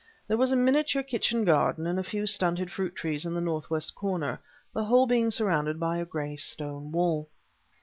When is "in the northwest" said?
3.23-3.93